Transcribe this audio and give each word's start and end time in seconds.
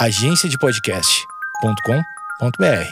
agenciadepodcast.com.br. 0.00 2.90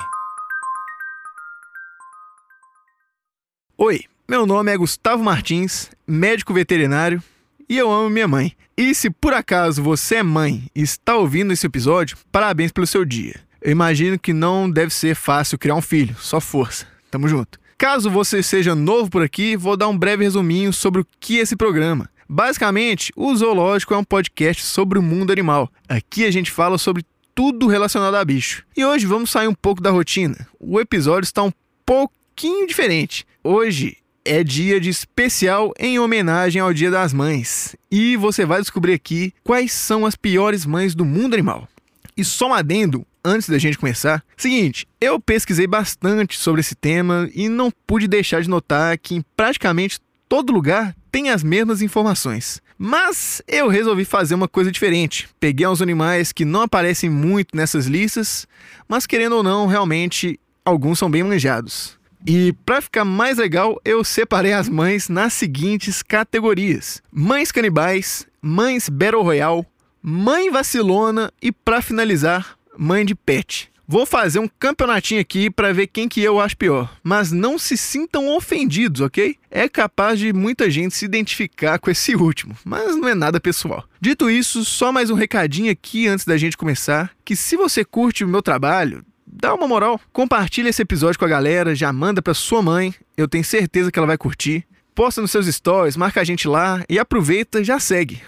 Oi, 3.78 4.00
meu 4.28 4.44
nome 4.44 4.70
é 4.70 4.76
Gustavo 4.76 5.24
Martins, 5.24 5.90
médico 6.06 6.52
veterinário, 6.52 7.22
e 7.66 7.78
eu 7.78 7.90
amo 7.90 8.10
minha 8.10 8.28
mãe. 8.28 8.52
E 8.76 8.94
se 8.94 9.08
por 9.08 9.32
acaso 9.32 9.82
você 9.82 10.16
é 10.16 10.22
mãe 10.22 10.70
e 10.74 10.82
está 10.82 11.16
ouvindo 11.16 11.50
esse 11.50 11.64
episódio, 11.64 12.18
parabéns 12.30 12.72
pelo 12.72 12.86
seu 12.86 13.06
dia. 13.06 13.40
Eu 13.62 13.72
imagino 13.72 14.18
que 14.18 14.34
não 14.34 14.70
deve 14.70 14.92
ser 14.92 15.16
fácil 15.16 15.56
criar 15.56 15.76
um 15.76 15.82
filho, 15.82 16.14
só 16.18 16.42
força. 16.42 16.86
Tamo 17.10 17.26
junto. 17.26 17.58
Caso 17.78 18.10
você 18.10 18.42
seja 18.42 18.74
novo 18.74 19.08
por 19.08 19.22
aqui, 19.22 19.56
vou 19.56 19.78
dar 19.78 19.88
um 19.88 19.96
breve 19.96 20.24
resuminho 20.24 20.74
sobre 20.74 21.00
o 21.00 21.06
que 21.18 21.38
é 21.38 21.42
esse 21.42 21.56
programa. 21.56 22.10
Basicamente, 22.28 23.10
o 23.16 23.34
Zoológico 23.34 23.94
é 23.94 23.96
um 23.96 24.04
podcast 24.04 24.62
sobre 24.62 24.98
o 24.98 25.02
mundo 25.02 25.32
animal. 25.32 25.72
Aqui 25.88 26.26
a 26.26 26.30
gente 26.30 26.50
fala 26.50 26.76
sobre 26.76 27.02
tudo 27.34 27.66
relacionado 27.66 28.16
a 28.16 28.24
bicho. 28.24 28.64
E 28.76 28.84
hoje 28.84 29.06
vamos 29.06 29.30
sair 29.30 29.48
um 29.48 29.54
pouco 29.54 29.80
da 29.80 29.90
rotina. 29.90 30.46
O 30.60 30.78
episódio 30.78 31.24
está 31.24 31.42
um 31.42 31.52
pouquinho 31.86 32.66
diferente. 32.66 33.24
Hoje 33.42 33.96
é 34.26 34.44
dia 34.44 34.78
de 34.78 34.90
especial 34.90 35.72
em 35.78 35.98
homenagem 35.98 36.60
ao 36.60 36.74
Dia 36.74 36.90
das 36.90 37.14
Mães. 37.14 37.74
E 37.90 38.14
você 38.16 38.44
vai 38.44 38.60
descobrir 38.60 38.92
aqui 38.92 39.32
quais 39.42 39.72
são 39.72 40.04
as 40.04 40.14
piores 40.14 40.66
mães 40.66 40.94
do 40.94 41.06
mundo 41.06 41.32
animal. 41.32 41.66
E 42.14 42.22
só 42.22 42.48
um 42.48 42.54
adendo 42.54 43.06
antes 43.24 43.48
da 43.48 43.56
gente 43.56 43.78
começar. 43.78 44.22
Seguinte, 44.36 44.86
eu 45.00 45.18
pesquisei 45.18 45.66
bastante 45.66 46.36
sobre 46.36 46.60
esse 46.60 46.74
tema 46.74 47.30
e 47.34 47.48
não 47.48 47.72
pude 47.86 48.06
deixar 48.06 48.42
de 48.42 48.50
notar 48.50 48.98
que 48.98 49.14
em 49.14 49.24
praticamente 49.34 49.98
todo 50.28 50.52
lugar 50.52 50.94
tem 51.10 51.30
as 51.30 51.42
mesmas 51.42 51.82
informações. 51.82 52.60
Mas 52.78 53.42
eu 53.48 53.68
resolvi 53.68 54.04
fazer 54.04 54.34
uma 54.34 54.46
coisa 54.46 54.70
diferente. 54.70 55.28
Peguei 55.40 55.66
uns 55.66 55.82
animais 55.82 56.32
que 56.32 56.44
não 56.44 56.62
aparecem 56.62 57.10
muito 57.10 57.56
nessas 57.56 57.86
listas, 57.86 58.46
mas 58.88 59.06
querendo 59.06 59.36
ou 59.36 59.42
não, 59.42 59.66
realmente 59.66 60.38
alguns 60.64 60.98
são 60.98 61.10
bem 61.10 61.24
manjados. 61.24 61.98
E 62.26 62.52
para 62.64 62.80
ficar 62.80 63.04
mais 63.04 63.38
legal, 63.38 63.80
eu 63.84 64.04
separei 64.04 64.52
as 64.52 64.68
mães 64.68 65.08
nas 65.08 65.32
seguintes 65.32 66.02
categorias: 66.02 67.02
mães 67.12 67.50
canibais, 67.50 68.26
mães 68.40 68.88
Battle 68.88 69.22
Royale, 69.22 69.66
mãe 70.02 70.50
vacilona 70.50 71.32
e 71.40 71.50
para 71.50 71.82
finalizar, 71.82 72.56
mãe 72.76 73.04
de 73.04 73.14
pet. 73.14 73.70
Vou 73.90 74.04
fazer 74.04 74.38
um 74.38 74.46
campeonatinho 74.46 75.18
aqui 75.18 75.48
para 75.48 75.72
ver 75.72 75.86
quem 75.86 76.10
que 76.10 76.20
eu 76.20 76.38
acho 76.38 76.58
pior, 76.58 76.94
mas 77.02 77.32
não 77.32 77.58
se 77.58 77.74
sintam 77.74 78.28
ofendidos, 78.36 79.00
ok? 79.00 79.38
É 79.50 79.66
capaz 79.66 80.18
de 80.18 80.30
muita 80.30 80.70
gente 80.70 80.94
se 80.94 81.06
identificar 81.06 81.78
com 81.78 81.90
esse 81.90 82.14
último, 82.14 82.54
mas 82.66 82.94
não 82.96 83.08
é 83.08 83.14
nada 83.14 83.40
pessoal. 83.40 83.88
Dito 83.98 84.28
isso, 84.28 84.62
só 84.62 84.92
mais 84.92 85.08
um 85.08 85.14
recadinho 85.14 85.72
aqui 85.72 86.06
antes 86.06 86.26
da 86.26 86.36
gente 86.36 86.54
começar, 86.54 87.10
que 87.24 87.34
se 87.34 87.56
você 87.56 87.82
curte 87.82 88.24
o 88.24 88.28
meu 88.28 88.42
trabalho, 88.42 89.02
dá 89.26 89.54
uma 89.54 89.66
moral. 89.66 89.98
Compartilha 90.12 90.68
esse 90.68 90.82
episódio 90.82 91.18
com 91.18 91.24
a 91.24 91.28
galera, 91.28 91.74
já 91.74 91.90
manda 91.90 92.20
para 92.20 92.34
sua 92.34 92.60
mãe, 92.60 92.94
eu 93.16 93.26
tenho 93.26 93.42
certeza 93.42 93.90
que 93.90 93.98
ela 93.98 94.06
vai 94.06 94.18
curtir. 94.18 94.66
Posta 94.94 95.22
nos 95.22 95.30
seus 95.30 95.46
stories, 95.46 95.96
marca 95.96 96.20
a 96.20 96.24
gente 96.24 96.46
lá 96.46 96.84
e 96.90 96.98
aproveita 96.98 97.64
já 97.64 97.80
segue, 97.80 98.20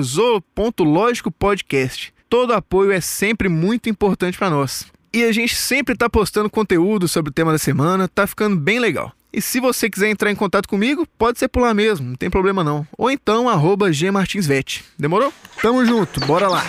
zo.logicopodcast. 0.00 2.11
Todo 2.32 2.54
apoio 2.54 2.92
é 2.92 3.00
sempre 3.02 3.46
muito 3.46 3.90
importante 3.90 4.38
para 4.38 4.48
nós. 4.48 4.86
E 5.12 5.22
a 5.22 5.30
gente 5.32 5.54
sempre 5.54 5.92
está 5.92 6.08
postando 6.08 6.48
conteúdo 6.48 7.06
sobre 7.06 7.28
o 7.28 7.32
tema 7.32 7.52
da 7.52 7.58
semana, 7.58 8.08
tá 8.08 8.26
ficando 8.26 8.56
bem 8.56 8.80
legal. 8.80 9.12
E 9.30 9.42
se 9.42 9.60
você 9.60 9.90
quiser 9.90 10.08
entrar 10.08 10.30
em 10.30 10.34
contato 10.34 10.66
comigo, 10.66 11.06
pode 11.18 11.38
ser 11.38 11.48
por 11.48 11.60
lá 11.60 11.74
mesmo, 11.74 12.08
não 12.08 12.14
tem 12.14 12.30
problema 12.30 12.64
não. 12.64 12.86
Ou 12.96 13.10
então, 13.10 13.50
arroba 13.50 13.90
gmartinsvet. 13.90 14.82
Demorou? 14.98 15.30
Tamo 15.60 15.84
junto, 15.84 16.20
bora 16.20 16.48
lá! 16.48 16.64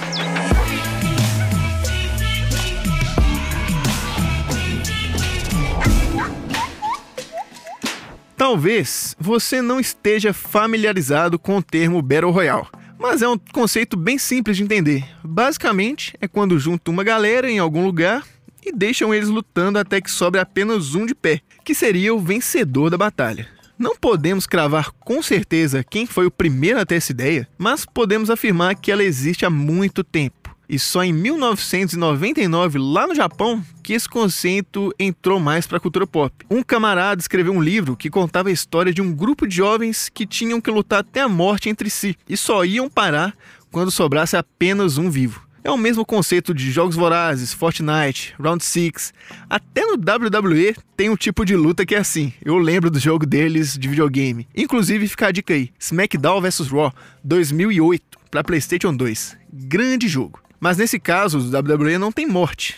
Talvez 8.36 9.16
você 9.18 9.62
não 9.62 9.80
esteja 9.80 10.34
familiarizado 10.34 11.40
com 11.40 11.60
o 11.60 11.64
termo 11.64 12.02
Battle 12.02 12.32
Royale, 12.32 12.68
mas 13.04 13.22
é 13.22 13.28
um 13.28 13.38
conceito 13.38 13.98
bem 13.98 14.18
simples 14.18 14.56
de 14.56 14.64
entender. 14.64 15.06
Basicamente, 15.22 16.16
é 16.22 16.28
quando 16.28 16.58
juntam 16.58 16.94
uma 16.94 17.04
galera 17.04 17.52
em 17.52 17.60
algum 17.60 17.84
lugar 17.84 18.26
e 18.66 18.72
deixam 18.72 19.14
eles 19.14 19.28
lutando 19.28 19.78
até 19.78 20.00
que 20.00 20.10
sobre 20.10 20.40
apenas 20.40 20.96
um 20.96 21.06
de 21.06 21.14
pé, 21.14 21.42
que 21.66 21.76
seria 21.76 22.16
o 22.16 22.20
vencedor 22.20 22.90
da 22.90 22.98
batalha. 22.98 23.46
Não 23.78 23.94
podemos 23.98 24.48
cravar 24.48 24.92
com 25.02 25.22
certeza 25.22 25.84
quem 25.84 26.06
foi 26.06 26.28
o 26.28 26.32
primeiro 26.32 26.80
a 26.80 26.86
ter 26.86 26.96
essa 26.96 27.12
ideia, 27.12 27.46
mas 27.58 27.86
podemos 27.86 28.30
afirmar 28.30 28.76
que 28.76 28.90
ela 28.90 29.04
existe 29.04 29.46
há 29.46 29.50
muito 29.50 30.02
tempo. 30.02 30.43
E 30.68 30.80
só 30.80 31.04
em 31.04 31.12
1999, 31.12 32.80
lá 32.80 33.06
no 33.06 33.16
Japão, 33.16 33.64
que 33.84 33.94
esse 33.94 34.08
conceito 34.08 34.94
entrou 34.98 35.40
mais 35.40 35.68
para 35.68 35.78
a 35.78 35.80
cultura 35.80 36.08
pop. 36.08 36.34
Um 36.50 36.64
camarada 36.64 37.22
escreveu 37.22 37.54
um 37.54 37.62
livro 37.62 37.98
que 37.98 38.10
contava 38.10 38.50
a 38.50 38.52
história 38.54 38.94
de 38.94 39.02
um 39.02 39.14
grupo 39.14 39.48
de 39.48 39.58
jovens 39.58 40.10
que 40.10 40.26
tinham 40.26 40.62
que 40.62 40.72
lutar 40.72 41.00
até 41.00 41.22
a 41.22 41.30
morte 41.30 41.70
entre 41.70 41.90
si 41.90 42.16
e 42.28 42.38
só 42.38 42.64
iam 42.64 42.90
parar 42.90 43.36
quando 43.72 43.92
sobrasse 43.92 44.38
apenas 44.38 44.98
um 44.98 45.10
vivo. 45.10 45.44
É 45.66 45.72
o 45.72 45.78
mesmo 45.78 46.06
conceito 46.06 46.54
de 46.54 46.70
jogos 46.72 46.94
vorazes, 46.94 47.54
Fortnite, 47.54 48.36
Round 48.38 48.62
6. 48.62 49.14
Até 49.50 49.86
no 49.86 49.94
WWE 49.94 50.76
tem 50.98 51.10
um 51.10 51.16
tipo 51.16 51.46
de 51.46 51.56
luta 51.56 51.86
que 51.86 51.96
é 51.96 52.00
assim. 52.00 52.34
Eu 52.44 52.58
lembro 52.58 52.92
do 52.92 53.00
jogo 53.00 53.26
deles 53.26 53.78
de 53.78 53.88
videogame. 53.88 54.46
Inclusive, 54.54 55.08
fica 55.08 55.28
a 55.28 55.32
dica 55.32 55.54
aí: 55.54 55.72
SmackDown 55.80 56.42
vs 56.42 56.68
Raw 56.68 56.94
2008 57.24 58.20
para 58.30 58.44
PlayStation 58.44 58.94
2. 58.94 59.38
Grande 59.54 60.10
jogo. 60.10 60.42
Mas 60.64 60.78
nesse 60.78 60.98
caso, 60.98 61.40
o 61.40 61.42
WWE 61.42 61.98
não 61.98 62.10
tem 62.10 62.26
morte. 62.26 62.78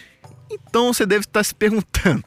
Então 0.50 0.92
você 0.92 1.06
deve 1.06 1.26
estar 1.26 1.44
se 1.44 1.54
perguntando: 1.54 2.24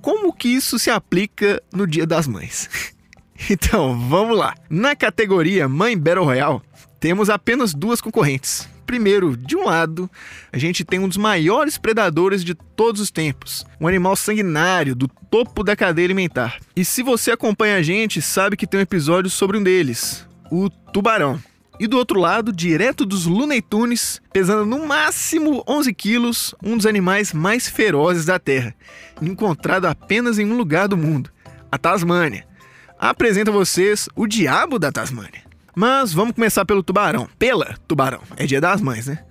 como 0.00 0.32
que 0.32 0.46
isso 0.46 0.78
se 0.78 0.88
aplica 0.88 1.60
no 1.72 1.84
Dia 1.84 2.06
das 2.06 2.28
Mães? 2.28 2.70
então, 3.50 3.98
vamos 4.08 4.38
lá. 4.38 4.54
Na 4.70 4.94
categoria 4.94 5.68
Mãe 5.68 5.98
Battle 5.98 6.24
Royale, 6.24 6.60
temos 7.00 7.28
apenas 7.28 7.74
duas 7.74 8.00
concorrentes. 8.00 8.68
Primeiro, 8.86 9.36
de 9.36 9.56
um 9.56 9.64
lado, 9.64 10.08
a 10.52 10.56
gente 10.56 10.84
tem 10.84 11.00
um 11.00 11.08
dos 11.08 11.16
maiores 11.16 11.76
predadores 11.76 12.44
de 12.44 12.54
todos 12.54 13.00
os 13.00 13.10
tempos, 13.10 13.66
um 13.80 13.88
animal 13.88 14.14
sanguinário 14.14 14.94
do 14.94 15.08
topo 15.08 15.64
da 15.64 15.74
cadeia 15.74 16.06
alimentar. 16.06 16.60
E 16.76 16.84
se 16.84 17.02
você 17.02 17.32
acompanha 17.32 17.78
a 17.78 17.82
gente, 17.82 18.22
sabe 18.22 18.56
que 18.56 18.66
tem 18.66 18.78
um 18.78 18.84
episódio 18.84 19.28
sobre 19.28 19.58
um 19.58 19.62
deles, 19.62 20.24
o 20.52 20.70
tubarão. 20.70 21.42
E 21.80 21.86
do 21.86 21.96
outro 21.96 22.18
lado, 22.18 22.52
direto 22.52 23.06
dos 23.06 23.24
Looney 23.24 23.62
Tunes, 23.62 24.20
pesando 24.32 24.66
no 24.66 24.84
máximo 24.84 25.62
11 25.66 25.94
quilos, 25.94 26.54
um 26.60 26.76
dos 26.76 26.86
animais 26.86 27.32
mais 27.32 27.68
ferozes 27.68 28.24
da 28.24 28.36
Terra, 28.36 28.74
encontrado 29.22 29.84
apenas 29.86 30.40
em 30.40 30.50
um 30.50 30.56
lugar 30.56 30.88
do 30.88 30.96
mundo, 30.96 31.30
a 31.70 31.78
Tasmânia. 31.78 32.44
Apresento 32.98 33.50
a 33.50 33.54
vocês 33.54 34.08
o 34.16 34.26
diabo 34.26 34.76
da 34.76 34.90
Tasmânia. 34.90 35.42
Mas 35.72 36.12
vamos 36.12 36.34
começar 36.34 36.64
pelo 36.64 36.82
tubarão. 36.82 37.28
Pela 37.38 37.76
tubarão, 37.86 38.22
é 38.36 38.44
dia 38.44 38.60
das 38.60 38.80
mães, 38.80 39.06
né? 39.06 39.24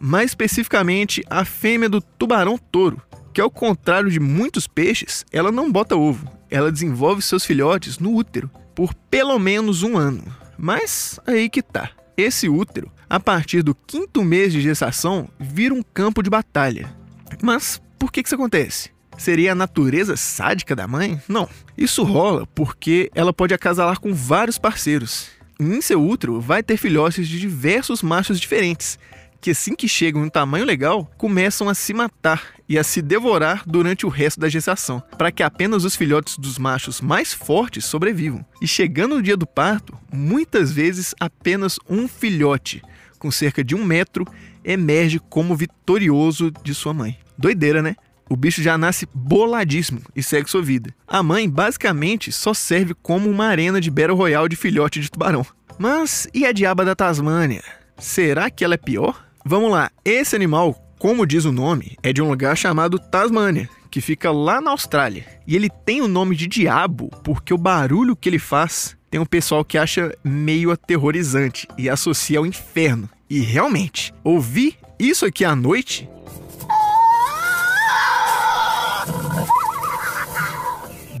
Mais 0.00 0.32
especificamente, 0.32 1.22
a 1.30 1.44
fêmea 1.44 1.88
do 1.88 2.00
tubarão 2.00 2.58
touro, 2.58 3.00
que 3.32 3.40
ao 3.40 3.48
contrário 3.48 4.10
de 4.10 4.18
muitos 4.18 4.66
peixes, 4.66 5.24
ela 5.30 5.52
não 5.52 5.70
bota 5.70 5.94
ovo, 5.94 6.28
ela 6.50 6.72
desenvolve 6.72 7.22
seus 7.22 7.44
filhotes 7.44 8.00
no 8.00 8.12
útero 8.12 8.50
por 8.74 8.92
pelo 8.92 9.38
menos 9.38 9.84
um 9.84 9.96
ano. 9.96 10.41
Mas 10.58 11.18
aí 11.26 11.48
que 11.48 11.62
tá. 11.62 11.90
Esse 12.16 12.48
útero, 12.48 12.92
a 13.08 13.18
partir 13.18 13.62
do 13.62 13.74
quinto 13.74 14.22
mês 14.22 14.52
de 14.52 14.60
gestação, 14.60 15.28
vira 15.40 15.74
um 15.74 15.82
campo 15.82 16.22
de 16.22 16.30
batalha. 16.30 16.94
Mas 17.42 17.80
por 17.98 18.12
que, 18.12 18.22
que 18.22 18.28
isso 18.28 18.34
acontece? 18.34 18.90
Seria 19.16 19.52
a 19.52 19.54
natureza 19.54 20.16
sádica 20.16 20.74
da 20.76 20.86
mãe? 20.86 21.20
Não. 21.28 21.48
Isso 21.76 22.02
rola 22.02 22.46
porque 22.54 23.10
ela 23.14 23.32
pode 23.32 23.54
acasalar 23.54 24.00
com 24.00 24.12
vários 24.12 24.58
parceiros 24.58 25.30
em 25.70 25.80
seu 25.80 26.02
útero 26.02 26.40
vai 26.40 26.62
ter 26.62 26.76
filhotes 26.76 27.28
de 27.28 27.38
diversos 27.38 28.02
machos 28.02 28.40
diferentes, 28.40 28.98
que 29.42 29.50
assim 29.50 29.74
que 29.74 29.88
chegam 29.88 30.22
em 30.22 30.26
um 30.26 30.30
tamanho 30.30 30.64
legal, 30.64 31.10
começam 31.18 31.68
a 31.68 31.74
se 31.74 31.92
matar 31.92 32.54
e 32.68 32.78
a 32.78 32.84
se 32.84 33.02
devorar 33.02 33.64
durante 33.66 34.06
o 34.06 34.08
resto 34.08 34.38
da 34.38 34.48
gestação, 34.48 35.02
para 35.18 35.32
que 35.32 35.42
apenas 35.42 35.84
os 35.84 35.96
filhotes 35.96 36.38
dos 36.38 36.58
machos 36.58 37.00
mais 37.00 37.34
fortes 37.34 37.84
sobrevivam. 37.84 38.46
E 38.62 38.68
chegando 38.68 39.16
no 39.16 39.22
dia 39.22 39.36
do 39.36 39.46
parto, 39.46 39.98
muitas 40.12 40.70
vezes 40.70 41.12
apenas 41.18 41.76
um 41.90 42.06
filhote, 42.06 42.80
com 43.18 43.32
cerca 43.32 43.64
de 43.64 43.74
um 43.74 43.84
metro, 43.84 44.24
emerge 44.64 45.18
como 45.18 45.56
vitorioso 45.56 46.52
de 46.62 46.72
sua 46.72 46.94
mãe. 46.94 47.18
Doideira, 47.36 47.82
né? 47.82 47.96
O 48.30 48.36
bicho 48.36 48.62
já 48.62 48.78
nasce 48.78 49.08
boladíssimo 49.12 50.00
e 50.14 50.22
segue 50.22 50.48
sua 50.48 50.62
vida. 50.62 50.94
A 51.06 51.20
mãe 51.20 51.50
basicamente 51.50 52.30
só 52.30 52.54
serve 52.54 52.94
como 52.94 53.28
uma 53.28 53.46
arena 53.46 53.80
de 53.80 53.90
Battle 53.90 54.16
Royale 54.16 54.48
de 54.48 54.56
filhote 54.56 55.00
de 55.00 55.10
tubarão. 55.10 55.44
Mas 55.76 56.28
e 56.32 56.46
a 56.46 56.52
diaba 56.52 56.84
da 56.84 56.94
Tasmânia? 56.94 57.62
Será 57.98 58.48
que 58.48 58.64
ela 58.64 58.74
é 58.74 58.78
pior? 58.78 59.31
Vamos 59.44 59.72
lá, 59.72 59.90
esse 60.04 60.36
animal, 60.36 60.72
como 61.00 61.26
diz 61.26 61.44
o 61.44 61.50
nome, 61.50 61.96
é 62.00 62.12
de 62.12 62.22
um 62.22 62.28
lugar 62.28 62.56
chamado 62.56 62.96
Tasmânia, 62.96 63.68
que 63.90 64.00
fica 64.00 64.30
lá 64.30 64.60
na 64.60 64.70
Austrália. 64.70 65.26
E 65.46 65.56
ele 65.56 65.68
tem 65.68 66.00
o 66.00 66.06
nome 66.06 66.36
de 66.36 66.46
diabo 66.46 67.10
porque 67.24 67.52
o 67.52 67.58
barulho 67.58 68.14
que 68.14 68.28
ele 68.28 68.38
faz 68.38 68.96
tem 69.10 69.20
um 69.20 69.26
pessoal 69.26 69.64
que 69.64 69.76
acha 69.76 70.16
meio 70.22 70.70
aterrorizante 70.70 71.66
e 71.76 71.90
associa 71.90 72.38
ao 72.38 72.46
inferno. 72.46 73.10
E 73.28 73.40
realmente, 73.40 74.14
ouvir 74.22 74.78
isso 74.96 75.26
aqui 75.26 75.44
à 75.44 75.56
noite 75.56 76.08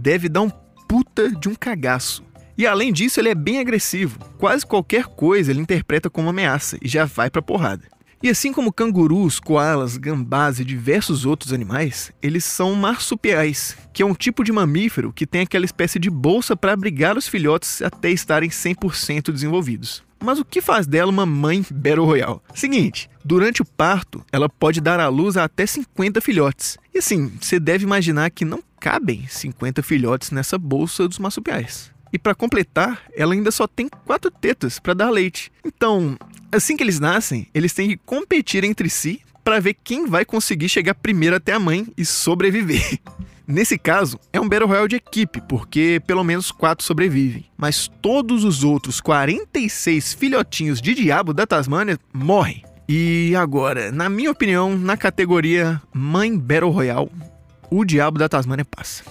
deve 0.00 0.28
dar 0.28 0.42
um 0.42 0.50
puta 0.88 1.28
de 1.28 1.48
um 1.48 1.54
cagaço. 1.56 2.24
E 2.56 2.66
além 2.66 2.92
disso, 2.92 3.18
ele 3.18 3.30
é 3.30 3.34
bem 3.34 3.58
agressivo. 3.58 4.18
Quase 4.38 4.64
qualquer 4.64 5.06
coisa 5.06 5.50
ele 5.50 5.60
interpreta 5.60 6.08
como 6.08 6.28
ameaça 6.28 6.78
e 6.80 6.86
já 6.86 7.04
vai 7.04 7.28
pra 7.28 7.42
porrada. 7.42 7.82
E 8.22 8.30
assim 8.30 8.52
como 8.52 8.72
cangurus, 8.72 9.40
koalas, 9.40 9.96
gambás 9.96 10.60
e 10.60 10.64
diversos 10.64 11.26
outros 11.26 11.52
animais, 11.52 12.12
eles 12.22 12.44
são 12.44 12.72
marsupiais, 12.72 13.76
que 13.92 14.00
é 14.00 14.06
um 14.06 14.14
tipo 14.14 14.44
de 14.44 14.52
mamífero 14.52 15.12
que 15.12 15.26
tem 15.26 15.40
aquela 15.40 15.64
espécie 15.64 15.98
de 15.98 16.08
bolsa 16.08 16.54
para 16.54 16.72
abrigar 16.72 17.18
os 17.18 17.26
filhotes 17.26 17.82
até 17.82 18.10
estarem 18.10 18.48
100% 18.48 19.32
desenvolvidos. 19.32 20.04
Mas 20.22 20.38
o 20.38 20.44
que 20.44 20.60
faz 20.60 20.86
dela 20.86 21.10
uma 21.10 21.26
mãe 21.26 21.66
Battle 21.68 22.06
Royale? 22.06 22.38
Seguinte, 22.54 23.10
durante 23.24 23.60
o 23.60 23.64
parto, 23.64 24.24
ela 24.30 24.48
pode 24.48 24.80
dar 24.80 25.00
à 25.00 25.08
luz 25.08 25.36
a 25.36 25.42
até 25.42 25.66
50 25.66 26.20
filhotes. 26.20 26.78
E 26.94 26.98
assim, 26.98 27.32
você 27.40 27.58
deve 27.58 27.82
imaginar 27.82 28.30
que 28.30 28.44
não 28.44 28.62
cabem 28.78 29.26
50 29.28 29.82
filhotes 29.82 30.30
nessa 30.30 30.56
bolsa 30.56 31.08
dos 31.08 31.18
marsupiais. 31.18 31.90
E 32.12 32.18
para 32.18 32.34
completar, 32.34 33.02
ela 33.16 33.32
ainda 33.32 33.50
só 33.50 33.66
tem 33.66 33.88
quatro 33.88 34.30
tetas 34.30 34.78
para 34.78 34.94
dar 34.94 35.10
leite. 35.10 35.50
Então, 35.64 36.16
assim 36.50 36.76
que 36.76 36.82
eles 36.82 37.00
nascem, 37.00 37.48
eles 37.54 37.72
têm 37.72 37.88
que 37.88 37.96
competir 37.96 38.64
entre 38.64 38.90
si 38.90 39.22
para 39.42 39.60
ver 39.60 39.74
quem 39.82 40.06
vai 40.06 40.24
conseguir 40.24 40.68
chegar 40.68 40.94
primeiro 40.94 41.36
até 41.36 41.52
a 41.52 41.58
mãe 41.58 41.86
e 41.96 42.04
sobreviver. 42.04 43.00
Nesse 43.46 43.76
caso, 43.76 44.20
é 44.32 44.40
um 44.40 44.48
Battle 44.48 44.68
Royale 44.68 44.88
de 44.88 44.96
equipe, 44.96 45.40
porque 45.48 46.00
pelo 46.06 46.22
menos 46.22 46.52
quatro 46.52 46.84
sobrevivem. 46.84 47.44
Mas 47.56 47.90
todos 48.00 48.44
os 48.44 48.62
outros 48.62 49.00
46 49.00 50.14
filhotinhos 50.14 50.80
de 50.80 50.94
diabo 50.94 51.34
da 51.34 51.46
Tasmânia 51.46 51.98
morrem. 52.12 52.62
E 52.88 53.34
agora, 53.36 53.90
na 53.90 54.08
minha 54.08 54.30
opinião, 54.30 54.76
na 54.76 54.96
categoria 54.96 55.82
Mãe 55.92 56.36
Battle 56.38 56.70
Royale, 56.70 57.10
o 57.70 57.84
diabo 57.84 58.18
da 58.18 58.28
Tasmânia 58.28 58.64
passa. 58.64 59.02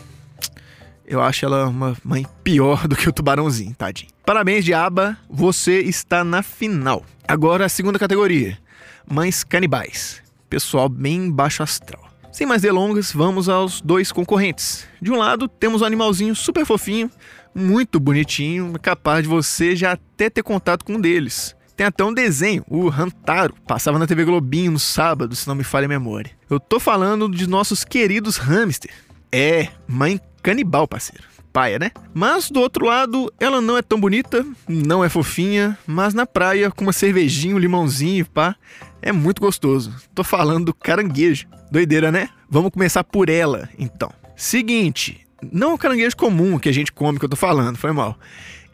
Eu 1.12 1.22
acho 1.22 1.44
ela 1.44 1.68
uma 1.68 1.94
mãe 2.06 2.26
pior 2.42 2.88
do 2.88 2.96
que 2.96 3.10
o 3.10 3.12
tubarãozinho, 3.12 3.76
tadinho. 3.76 4.10
Parabéns, 4.26 4.64
Diaba, 4.64 5.18
você 5.30 5.82
está 5.82 6.24
na 6.24 6.42
final. 6.42 7.04
Agora 7.28 7.66
a 7.66 7.70
segunda 7.70 8.00
categoria: 8.00 8.58
Mães 9.06 9.44
Canibais. 9.44 10.24
Pessoal 10.50 10.88
bem 10.88 11.30
baixo 11.30 11.64
astral. 11.64 12.02
Sem 12.32 12.48
mais 12.48 12.62
delongas, 12.62 13.12
vamos 13.12 13.50
aos 13.50 13.82
dois 13.82 14.10
concorrentes. 14.10 14.88
De 15.02 15.12
um 15.12 15.18
lado, 15.18 15.50
temos 15.50 15.82
um 15.82 15.86
animalzinho 15.86 16.34
super 16.34 16.66
fofinho, 16.66 17.12
muito 17.54 18.00
bonitinho, 18.00 18.72
capaz 18.82 19.24
de 19.24 19.28
você 19.28 19.76
já 19.76 19.92
até 19.92 20.30
ter 20.30 20.44
contato 20.44 20.86
com 20.86 20.94
um 20.94 21.02
deles. 21.02 21.54
Tem 21.76 21.88
até 21.88 22.06
um 22.06 22.14
desenho, 22.14 22.64
o 22.70 22.88
Rantaro, 22.88 23.54
passava 23.68 24.00
na 24.00 24.08
TV 24.08 24.24
Globinho 24.24 24.72
no 24.72 24.80
sábado, 24.80 25.36
se 25.36 25.46
não 25.46 25.56
me 25.56 25.64
falha 25.66 25.88
a 25.88 25.90
memória. 25.90 26.32
Eu 26.50 26.58
tô 26.58 26.80
falando 26.80 27.28
de 27.28 27.48
nossos 27.48 27.84
queridos 27.84 28.38
hamster. 28.38 28.92
É, 29.30 29.70
mãe 29.86 30.20
canibal, 30.42 30.88
parceiro. 30.88 31.24
Paia, 31.54 31.78
né? 31.78 31.92
Mas 32.14 32.50
do 32.50 32.62
outro 32.62 32.86
lado, 32.86 33.32
ela 33.40 33.60
não 33.60 33.78
é 33.78 33.82
tão 33.82 34.00
bonita, 34.00 34.46
não 34.68 35.04
é 35.04 35.10
fofinha, 35.10 35.78
mas 35.86 36.14
na 36.14 36.26
praia, 36.26 36.72
com 36.72 36.86
uma 36.86 36.94
cervejinha, 36.94 37.56
um 37.56 37.60
limãozinho, 37.60 38.26
pá, 38.26 38.56
é 39.02 39.12
muito 39.12 39.42
gostoso. 39.42 39.94
Tô 40.16 40.24
falando 40.24 40.68
do 40.68 40.74
caranguejo. 40.74 41.48
Doideira, 41.70 42.12
né? 42.12 42.30
Vamos 42.50 42.72
começar 42.72 43.04
por 43.04 43.30
ela, 43.30 43.68
então. 43.78 44.12
Seguinte, 44.36 45.26
não 45.52 45.72
é 45.72 45.74
o 45.74 45.78
caranguejo 45.78 46.16
comum 46.16 46.60
que 46.60 46.70
a 46.70 46.74
gente 46.74 46.92
come 46.92 47.20
que 47.20 47.26
eu 47.26 47.30
tô 47.30 47.36
falando, 47.36 47.78
foi 47.78 47.92
mal. 47.92 48.18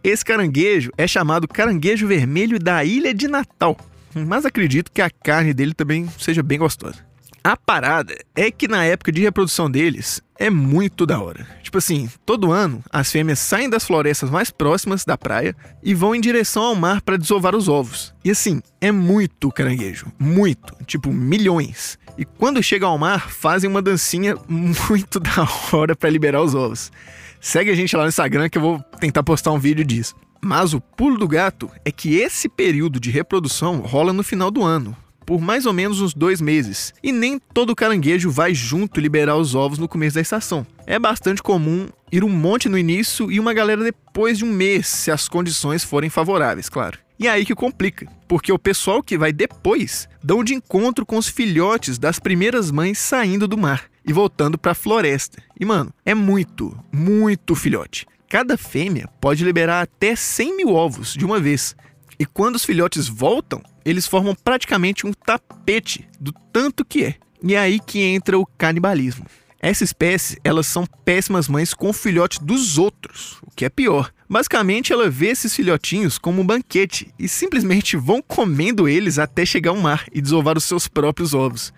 Esse 0.04 0.24
caranguejo 0.24 0.92
é 0.98 1.08
chamado 1.08 1.48
caranguejo 1.48 2.08
vermelho 2.08 2.60
da 2.60 2.84
Ilha 2.84 3.14
de 3.14 3.28
Natal, 3.28 3.78
mas 4.14 4.46
acredito 4.46 4.92
que 4.92 5.02
a 5.02 5.10
carne 5.10 5.54
dele 5.54 5.74
também 5.74 6.08
seja 6.18 6.44
bem 6.44 6.60
gostosa. 6.60 7.07
A 7.48 7.56
parada 7.56 8.14
é 8.36 8.52
que 8.52 8.68
na 8.68 8.84
época 8.84 9.10
de 9.10 9.22
reprodução 9.22 9.72
deles 9.72 10.22
é 10.38 10.50
muito 10.50 11.06
da 11.06 11.18
hora. 11.22 11.48
Tipo 11.64 11.78
assim, 11.78 12.10
todo 12.26 12.52
ano 12.52 12.84
as 12.92 13.10
fêmeas 13.10 13.40
saem 13.40 13.70
das 13.70 13.86
florestas 13.86 14.30
mais 14.30 14.52
próximas 14.52 15.06
da 15.06 15.18
praia 15.18 15.56
e 15.82 15.94
vão 15.94 16.14
em 16.14 16.20
direção 16.20 16.62
ao 16.62 16.76
mar 16.76 17.00
para 17.02 17.16
desovar 17.16 17.56
os 17.56 17.70
ovos. 17.70 18.14
E 18.22 18.32
assim, 18.32 18.62
é 18.82 18.92
muito 18.92 19.50
caranguejo, 19.50 20.12
muito, 20.20 20.76
tipo 20.86 21.10
milhões. 21.10 21.98
E 22.18 22.26
quando 22.26 22.62
chegam 22.62 22.90
ao 22.90 22.98
mar, 22.98 23.32
fazem 23.32 23.70
uma 23.70 23.82
dancinha 23.82 24.36
muito 24.46 25.18
da 25.24 25.48
hora 25.72 25.96
para 25.96 26.10
liberar 26.10 26.42
os 26.42 26.54
ovos. 26.54 26.92
Segue 27.40 27.72
a 27.72 27.76
gente 27.76 27.96
lá 27.96 28.04
no 28.04 28.10
Instagram 28.10 28.50
que 28.50 28.58
eu 28.58 28.62
vou 28.62 28.82
tentar 29.00 29.24
postar 29.24 29.54
um 29.54 29.60
vídeo 29.60 29.86
disso. 29.86 30.18
Mas 30.42 30.74
o 30.74 30.82
pulo 30.82 31.18
do 31.18 31.30
gato 31.30 31.72
é 31.86 31.94
que 31.94 32.18
esse 32.18 32.50
período 32.50 33.00
de 33.00 33.10
reprodução 33.10 33.78
rola 33.78 34.12
no 34.12 34.22
final 34.22 34.52
do 34.52 34.64
ano, 34.64 34.98
por 35.28 35.42
mais 35.42 35.66
ou 35.66 35.74
menos 35.74 36.00
uns 36.00 36.14
dois 36.14 36.40
meses. 36.40 36.94
E 37.04 37.12
nem 37.12 37.38
todo 37.38 37.76
caranguejo 37.76 38.32
vai 38.32 38.56
junto 38.56 39.02
liberar 39.02 39.36
os 39.36 39.54
ovos 39.54 39.78
no 39.78 39.88
começo 39.88 40.16
da 40.16 40.22
estação. 40.22 40.66
É 40.86 40.98
bastante 40.98 41.44
comum 41.44 41.90
ir 42.10 42.24
um 42.24 42.30
monte 42.30 42.70
no 42.70 42.78
início 42.78 43.30
e 43.30 43.38
uma 43.38 43.54
galera 43.54 43.84
depois 43.84 44.38
de 44.38 44.46
um 44.46 44.54
mês, 44.54 44.88
se 44.88 45.12
as 45.12 45.28
condições 45.28 45.84
forem 45.84 46.10
favoráveis, 46.10 46.70
claro. 46.70 46.98
E 47.20 47.28
é 47.28 47.32
aí 47.32 47.46
que 47.46 47.54
complica, 47.54 48.08
porque 48.26 48.54
o 48.54 48.60
pessoal 48.60 49.04
que 49.04 49.18
vai 49.18 49.34
depois 49.34 50.08
dão 50.24 50.46
de 50.46 50.54
encontro 50.54 51.06
com 51.06 51.18
os 51.18 51.28
filhotes 51.28 51.98
das 51.98 52.20
primeiras 52.20 52.72
mães 52.72 52.98
saindo 52.98 53.50
do 53.50 53.58
mar 53.58 53.84
e 54.06 54.14
voltando 54.14 54.58
para 54.58 54.72
a 54.72 54.76
floresta. 54.76 55.44
E 55.60 55.66
mano, 55.66 55.92
é 56.06 56.16
muito, 56.16 56.78
muito 56.90 57.54
filhote. 57.54 58.06
Cada 58.30 58.56
fêmea 58.56 59.10
pode 59.20 59.44
liberar 59.44 59.82
até 59.82 60.16
100 60.16 60.56
mil 60.56 60.70
ovos 60.70 61.14
de 61.14 61.26
uma 61.26 61.38
vez. 61.38 61.76
E 62.18 62.26
quando 62.26 62.56
os 62.56 62.64
filhotes 62.64 63.08
voltam, 63.10 63.62
eles 63.88 64.06
formam 64.06 64.36
praticamente 64.36 65.08
um 65.08 65.14
tapete 65.14 66.06
do 66.20 66.34
tanto 66.52 66.84
que 66.84 67.06
é. 67.06 67.16
E 67.42 67.56
é 67.56 67.60
aí 67.60 67.80
que 67.80 68.02
entra 68.02 68.38
o 68.38 68.46
canibalismo. 68.46 69.26
Essa 69.62 69.86
espécie, 69.86 70.38
elas 70.44 70.68
são 70.68 70.86
péssimas 71.06 71.48
mães 71.48 71.74
com 71.74 71.90
o 71.90 71.94
filhote 71.94 72.44
dos 72.44 72.78
outros, 72.78 73.38
o 73.42 73.50
que 73.56 73.64
é 73.64 73.70
pior. 73.70 74.12
Basicamente, 74.30 74.92
ela 74.92 75.10
vê 75.10 75.28
esses 75.28 75.56
filhotinhos 75.56 76.18
como 76.18 76.42
um 76.42 76.46
banquete 76.46 77.14
e 77.18 77.30
simplesmente 77.30 77.96
vão 77.96 78.22
comendo 78.22 78.90
eles 78.90 79.18
até 79.18 79.46
chegar 79.46 79.72
ao 79.72 79.78
mar 79.78 80.06
e 80.12 80.22
desovar 80.22 80.58
os 80.58 80.66
seus 80.66 80.90
próprios 80.90 81.34
ovos. 81.34 81.74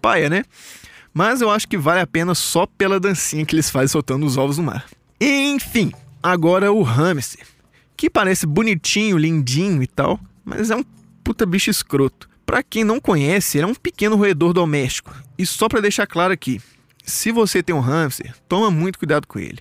Paia, 0.00 0.30
né? 0.30 0.44
Mas 1.12 1.42
eu 1.42 1.50
acho 1.50 1.68
que 1.68 1.76
vale 1.76 2.00
a 2.00 2.06
pena 2.06 2.34
só 2.34 2.66
pela 2.66 2.98
dancinha 2.98 3.44
que 3.44 3.54
eles 3.54 3.68
fazem 3.68 3.88
soltando 3.88 4.24
os 4.24 4.38
ovos 4.38 4.56
no 4.56 4.64
mar. 4.64 4.86
Enfim, 5.20 5.92
agora 6.22 6.72
o 6.72 6.82
hamster, 6.82 7.46
que 7.94 8.08
parece 8.08 8.46
bonitinho, 8.46 9.18
lindinho 9.18 9.82
e 9.82 9.86
tal, 9.86 10.18
mas 10.42 10.70
é 10.70 10.76
um 10.76 10.84
puta 11.24 11.46
bicho 11.46 11.70
escroto. 11.70 12.28
Para 12.44 12.62
quem 12.62 12.84
não 12.84 13.00
conhece, 13.00 13.56
ele 13.56 13.64
é 13.64 13.66
um 13.66 13.74
pequeno 13.74 14.16
roedor 14.16 14.52
doméstico. 14.52 15.16
E 15.38 15.46
só 15.46 15.66
para 15.66 15.80
deixar 15.80 16.06
claro 16.06 16.34
aqui, 16.34 16.60
se 17.02 17.32
você 17.32 17.62
tem 17.62 17.74
um 17.74 17.80
hamster, 17.80 18.34
toma 18.46 18.70
muito 18.70 18.98
cuidado 18.98 19.26
com 19.26 19.38
ele. 19.38 19.58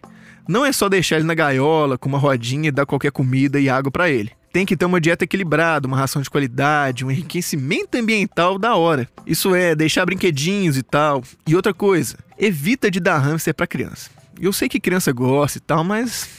Não 0.47 0.65
é 0.65 0.73
só 0.73 0.89
deixar 0.89 1.15
ele 1.15 1.25
na 1.25 1.33
gaiola 1.33 1.97
com 1.97 2.09
uma 2.09 2.17
rodinha 2.17 2.67
e 2.67 2.71
dar 2.71 2.85
qualquer 2.85 3.11
comida 3.11 3.59
e 3.59 3.69
água 3.69 3.89
para 3.89 4.09
ele. 4.09 4.31
Tem 4.51 4.65
que 4.65 4.75
ter 4.75 4.85
uma 4.85 4.99
dieta 4.99 5.23
equilibrada, 5.23 5.87
uma 5.87 5.97
ração 5.97 6.21
de 6.21 6.29
qualidade, 6.29 7.05
um 7.05 7.09
enriquecimento 7.09 7.97
ambiental 7.97 8.59
da 8.59 8.75
hora. 8.75 9.09
Isso 9.25 9.55
é, 9.55 9.73
deixar 9.73 10.05
brinquedinhos 10.05 10.77
e 10.77 10.83
tal. 10.83 11.23
E 11.47 11.55
outra 11.55 11.73
coisa, 11.73 12.17
evita 12.37 12.91
de 12.91 12.99
dar 12.99 13.17
hamster 13.17 13.55
para 13.55 13.65
criança. 13.65 14.11
Eu 14.39 14.51
sei 14.51 14.67
que 14.67 14.79
criança 14.79 15.11
gosta 15.13 15.57
e 15.57 15.61
tal, 15.61 15.83
mas 15.83 16.29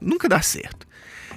nunca 0.00 0.28
dá 0.28 0.40
certo. 0.40 0.86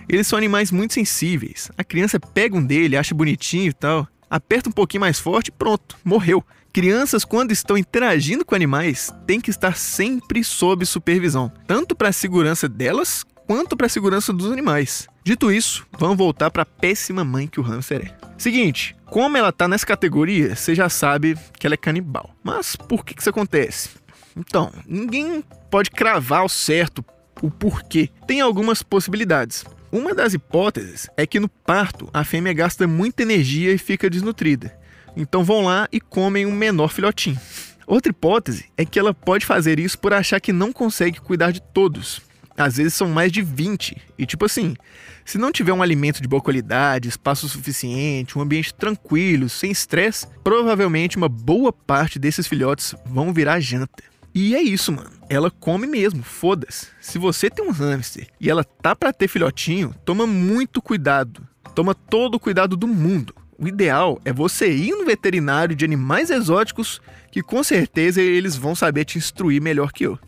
Eles 0.07 0.27
são 0.27 0.37
animais 0.37 0.71
muito 0.71 0.93
sensíveis. 0.93 1.71
A 1.77 1.83
criança 1.83 2.19
pega 2.19 2.55
um 2.55 2.65
dele, 2.65 2.97
acha 2.97 3.15
bonitinho 3.15 3.69
e 3.69 3.73
tal, 3.73 4.07
aperta 4.29 4.69
um 4.69 4.71
pouquinho 4.71 5.01
mais 5.01 5.19
forte 5.19 5.51
pronto, 5.51 5.97
morreu. 6.03 6.43
Crianças, 6.73 7.23
quando 7.23 7.51
estão 7.51 7.77
interagindo 7.77 8.43
com 8.43 8.53
animais, 8.53 9.09
têm 9.25 9.39
que 9.39 9.49
estar 9.49 9.77
sempre 9.77 10.43
sob 10.43 10.85
supervisão, 10.85 11.51
tanto 11.65 11.95
para 11.95 12.09
a 12.09 12.13
segurança 12.13 12.67
delas 12.67 13.25
quanto 13.47 13.77
para 13.77 13.85
a 13.85 13.89
segurança 13.89 14.33
dos 14.33 14.51
animais. 14.51 15.07
Dito 15.23 15.51
isso, 15.51 15.87
vamos 15.97 16.17
voltar 16.17 16.51
para 16.51 16.63
a 16.63 16.65
péssima 16.65 17.23
mãe 17.23 17.47
que 17.47 17.59
o 17.59 17.63
hamster 17.63 18.01
é. 18.05 18.25
Seguinte, 18.37 18.95
como 19.05 19.37
ela 19.37 19.51
tá 19.51 19.67
nessa 19.67 19.85
categoria, 19.85 20.55
você 20.55 20.75
já 20.75 20.89
sabe 20.89 21.37
que 21.57 21.65
ela 21.65 21.75
é 21.75 21.77
canibal. 21.77 22.35
Mas 22.43 22.75
por 22.75 23.05
que, 23.05 23.13
que 23.13 23.21
isso 23.21 23.29
acontece? 23.29 23.89
Então, 24.35 24.71
ninguém 24.85 25.43
pode 25.71 25.89
cravar 25.89 26.41
ao 26.41 26.49
certo 26.49 27.03
o 27.41 27.49
porquê. 27.49 28.09
Tem 28.27 28.41
algumas 28.41 28.83
possibilidades. 28.83 29.63
Uma 29.95 30.13
das 30.13 30.33
hipóteses 30.33 31.09
é 31.15 31.25
que 31.25 31.39
no 31.39 31.47
parto 31.47 32.09
a 32.13 32.25
fêmea 32.25 32.51
gasta 32.51 32.85
muita 32.85 33.23
energia 33.23 33.71
e 33.71 33.77
fica 33.77 34.09
desnutrida. 34.09 34.77
Então 35.15 35.41
vão 35.41 35.63
lá 35.63 35.87
e 35.89 36.01
comem 36.01 36.45
um 36.45 36.51
menor 36.51 36.89
filhotinho. 36.89 37.39
Outra 37.87 38.09
hipótese 38.09 38.65
é 38.75 38.83
que 38.83 38.99
ela 38.99 39.13
pode 39.13 39.45
fazer 39.45 39.79
isso 39.79 39.97
por 39.97 40.13
achar 40.13 40.41
que 40.41 40.51
não 40.51 40.73
consegue 40.73 41.21
cuidar 41.21 41.51
de 41.51 41.61
todos. 41.61 42.21
Às 42.57 42.75
vezes 42.75 42.93
são 42.93 43.07
mais 43.07 43.31
de 43.31 43.41
20. 43.41 43.95
E 44.17 44.25
tipo 44.25 44.43
assim, 44.43 44.75
se 45.23 45.37
não 45.37 45.49
tiver 45.49 45.71
um 45.71 45.81
alimento 45.81 46.21
de 46.21 46.27
boa 46.27 46.41
qualidade, 46.41 47.07
espaço 47.07 47.47
suficiente, 47.47 48.37
um 48.37 48.41
ambiente 48.41 48.73
tranquilo, 48.73 49.47
sem 49.47 49.71
estresse, 49.71 50.27
provavelmente 50.43 51.15
uma 51.15 51.29
boa 51.29 51.71
parte 51.71 52.19
desses 52.19 52.47
filhotes 52.47 52.93
vão 53.05 53.31
virar 53.31 53.61
janta. 53.61 54.03
E 54.35 54.53
é 54.53 54.61
isso, 54.61 54.91
mano. 54.91 55.11
Ela 55.29 55.49
come 55.49 55.87
mesmo, 55.87 56.21
foda-se. 56.21 56.87
Se 56.99 57.17
você 57.17 57.49
tem 57.49 57.65
um 57.65 57.71
hamster 57.71 58.27
e 58.37 58.49
ela 58.49 58.65
tá 58.65 58.93
para 58.93 59.13
ter 59.13 59.29
filhotinho, 59.29 59.95
toma 60.03 60.27
muito 60.27 60.81
cuidado. 60.81 61.47
Toma 61.73 61.95
todo 61.95 62.35
o 62.35 62.39
cuidado 62.39 62.75
do 62.75 62.85
mundo. 62.85 63.33
O 63.57 63.65
ideal 63.65 64.19
é 64.25 64.33
você 64.33 64.69
ir 64.69 64.91
no 64.91 65.05
veterinário 65.05 65.73
de 65.73 65.85
animais 65.85 66.29
exóticos, 66.29 67.01
que 67.31 67.41
com 67.41 67.63
certeza 67.63 68.21
eles 68.21 68.57
vão 68.57 68.75
saber 68.75 69.05
te 69.05 69.17
instruir 69.17 69.61
melhor 69.61 69.93
que 69.93 70.05
eu. 70.05 70.19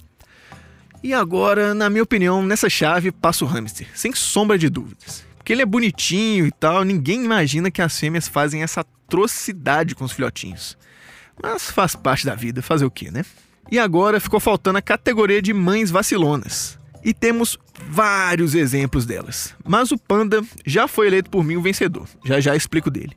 E 1.04 1.14
agora, 1.14 1.74
na 1.74 1.90
minha 1.90 2.04
opinião, 2.04 2.42
nessa 2.42 2.70
chave 2.70 3.12
passa 3.12 3.44
o 3.44 3.48
hamster, 3.48 3.90
sem 3.94 4.14
sombra 4.14 4.58
de 4.58 4.70
dúvidas. 4.70 5.26
Porque 5.36 5.52
ele 5.52 5.62
é 5.62 5.66
bonitinho 5.66 6.48
e 6.48 6.52
tal, 6.52 6.86
ninguém 6.86 7.26
imagina 7.26 7.70
que 7.70 7.82
as 7.82 8.00
fêmeas 8.00 8.28
fazem 8.28 8.64
essa 8.64 8.82
atrocidade 8.82 9.96
com 9.96 10.06
os 10.06 10.14
filhotinhos. 10.14 10.78
Mas 11.44 11.70
faz 11.70 11.94
parte 11.94 12.26
da 12.26 12.36
vida, 12.36 12.62
fazer 12.62 12.86
o 12.86 12.92
quê, 12.92 13.12
né? 13.12 13.26
E 13.70 13.78
agora 13.78 14.20
ficou 14.20 14.40
faltando 14.40 14.78
a 14.78 14.82
categoria 14.82 15.42
de 15.42 15.54
mães 15.54 15.92
vacilonas. 15.92 16.78
E 17.04 17.14
temos 17.14 17.58
vários 17.90 18.56
exemplos 18.56 19.06
delas. 19.06 19.54
Mas 19.66 19.92
o 19.92 19.98
panda 19.98 20.42
já 20.66 20.88
foi 20.88 21.08
eleito 21.08 21.30
por 21.30 21.44
mim 21.44 21.56
o 21.56 21.62
vencedor. 21.62 22.08
Já 22.26 22.40
já 22.40 22.56
explico 22.56 22.90
dele. 22.90 23.16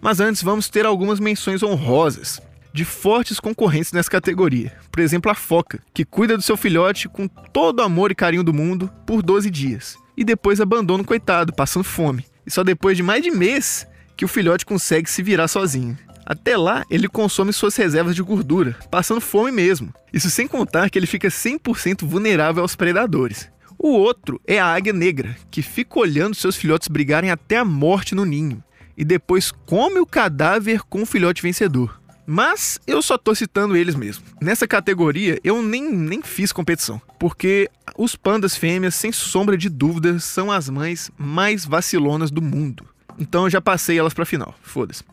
Mas 0.00 0.20
antes 0.20 0.42
vamos 0.42 0.68
ter 0.68 0.86
algumas 0.86 1.18
menções 1.18 1.62
honrosas 1.62 2.40
de 2.72 2.84
fortes 2.84 3.40
concorrentes 3.40 3.92
nessa 3.92 4.10
categoria. 4.10 4.72
Por 4.92 5.00
exemplo, 5.00 5.30
a 5.30 5.34
foca, 5.34 5.80
que 5.94 6.04
cuida 6.04 6.36
do 6.36 6.42
seu 6.42 6.56
filhote 6.56 7.08
com 7.08 7.26
todo 7.26 7.80
o 7.80 7.82
amor 7.82 8.10
e 8.10 8.14
carinho 8.14 8.44
do 8.44 8.52
mundo 8.52 8.90
por 9.06 9.22
12 9.22 9.50
dias. 9.50 9.96
E 10.14 10.22
depois 10.22 10.60
abandona 10.60 11.02
o 11.02 11.06
coitado, 11.06 11.54
passando 11.54 11.84
fome. 11.84 12.26
E 12.46 12.50
só 12.50 12.62
depois 12.62 12.96
de 12.96 13.02
mais 13.02 13.22
de 13.22 13.30
mês 13.30 13.86
que 14.16 14.24
o 14.24 14.28
filhote 14.28 14.64
consegue 14.64 15.10
se 15.10 15.22
virar 15.22 15.48
sozinho. 15.48 15.96
Até 16.26 16.56
lá, 16.56 16.84
ele 16.90 17.08
consome 17.08 17.52
suas 17.52 17.76
reservas 17.76 18.16
de 18.16 18.22
gordura, 18.22 18.76
passando 18.90 19.20
fome 19.20 19.52
mesmo. 19.52 19.94
Isso 20.12 20.28
sem 20.28 20.48
contar 20.48 20.90
que 20.90 20.98
ele 20.98 21.06
fica 21.06 21.28
100% 21.28 22.04
vulnerável 22.04 22.62
aos 22.62 22.74
predadores. 22.74 23.48
O 23.78 23.90
outro 23.90 24.40
é 24.44 24.58
a 24.58 24.66
águia 24.66 24.92
negra, 24.92 25.36
que 25.50 25.62
fica 25.62 26.00
olhando 26.00 26.34
seus 26.34 26.56
filhotes 26.56 26.88
brigarem 26.88 27.30
até 27.30 27.58
a 27.58 27.64
morte 27.64 28.14
no 28.14 28.24
ninho 28.24 28.62
e 28.96 29.04
depois 29.04 29.52
come 29.52 30.00
o 30.00 30.06
cadáver 30.06 30.82
com 30.88 31.02
o 31.02 31.06
filhote 31.06 31.42
vencedor. 31.42 32.00
Mas 32.26 32.80
eu 32.86 33.00
só 33.02 33.16
tô 33.16 33.34
citando 33.34 33.76
eles 33.76 33.94
mesmo. 33.94 34.24
Nessa 34.40 34.66
categoria 34.66 35.38
eu 35.44 35.62
nem, 35.62 35.92
nem 35.92 36.22
fiz 36.22 36.50
competição, 36.50 37.00
porque 37.20 37.70
os 37.96 38.16
pandas 38.16 38.56
fêmeas, 38.56 38.96
sem 38.96 39.12
sombra 39.12 39.56
de 39.56 39.68
dúvida, 39.68 40.18
são 40.18 40.50
as 40.50 40.68
mães 40.68 41.10
mais 41.16 41.64
vacilonas 41.64 42.30
do 42.30 42.42
mundo. 42.42 42.84
Então 43.18 43.44
eu 43.44 43.50
já 43.50 43.60
passei 43.60 43.98
elas 43.98 44.14
pra 44.14 44.26
final. 44.26 44.54
Foda-se. 44.60 45.04